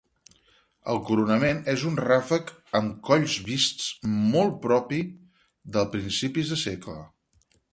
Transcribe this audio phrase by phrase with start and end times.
[0.93, 2.49] El coronament és un ràfec
[2.81, 3.91] amb colls vists
[4.33, 5.03] molt propi
[5.77, 6.99] de principis del segle.